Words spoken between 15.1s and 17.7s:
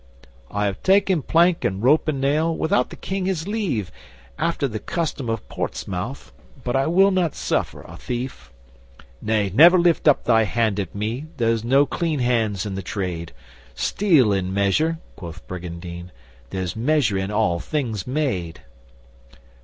quo' Brygandyne. 'There's measure in all